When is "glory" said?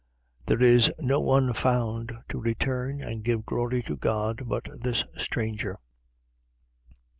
3.45-3.83